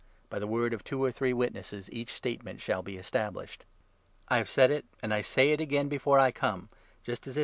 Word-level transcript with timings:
'By 0.31 0.39
the 0.39 0.47
word 0.47 0.73
i 0.73 0.73
1 0.73 0.73
of 0.73 0.83
two 0.83 1.03
or 1.03 1.11
three 1.11 1.31
witnesses 1.31 1.87
each 1.93 2.11
statement 2.11 2.59
shall 2.59 2.81
be 2.81 2.97
established.' 2.97 3.65
I 4.29 4.39
have 4.39 4.49
said 4.49 4.71
it, 4.71 4.85
and 4.99 5.13
I 5.13 5.21
say 5.21 5.51
it 5.51 5.61
again 5.61 5.89
before 5.89 6.17
I 6.17 6.31
come, 6.31 6.69
just 7.03 7.27
as 7.27 7.33
if 7.33 7.33
I 7.33 7.33
2 7.33 7.33
1 7.33 7.33
Deut. 7.33 7.33
i<». 7.33 7.35
15. 7.35 7.35
II. 7.35 7.39